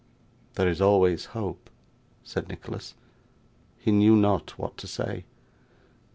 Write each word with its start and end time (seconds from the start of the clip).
'There 0.55 0.67
is 0.67 0.81
always 0.81 1.25
hope,' 1.37 1.69
said 2.23 2.49
Nicholas; 2.49 2.95
he 3.77 3.91
knew 3.91 4.15
not 4.15 4.57
what 4.57 4.75
to 4.75 4.87
say. 4.87 5.25